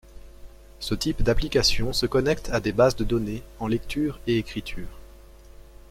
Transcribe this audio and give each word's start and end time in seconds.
Ce 0.79 0.95
type 0.95 1.21
d'application 1.21 1.93
se 1.93 2.07
connecte 2.07 2.49
à 2.49 2.59
des 2.59 2.71
bases 2.71 2.95
de 2.95 3.03
données 3.03 3.43
en 3.59 3.67
lecture 3.67 4.19
et 4.25 4.39
écriture. 4.39 4.97